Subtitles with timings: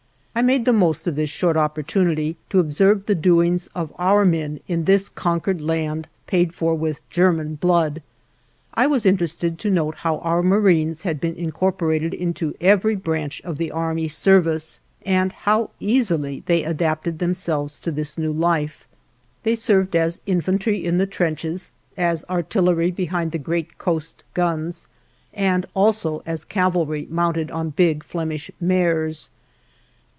[0.33, 4.61] I made the most of this short opportunity to observe the doings of our men
[4.65, 8.01] in this conquered land paid for with German blood.
[8.73, 13.57] I was interested to note how our Marines had been incorporated in every branch of
[13.57, 18.87] the Army service, and how easily they adapted themselves to this new life.
[19.43, 24.87] They served as infantry in the trenches, as artillery behind the great coast guns,
[25.33, 29.29] and also as cavalry mounted on big Flemish mares.